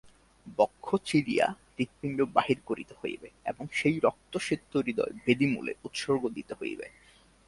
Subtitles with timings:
[0.57, 6.85] বক্ষ চিরিয়া হৃৎপিণ্ড বাহির করিতে হইবে এবং সেই রক্তসিক্ত হৃদয় বেদীমূলে উৎসর্গ দিতে হইবে।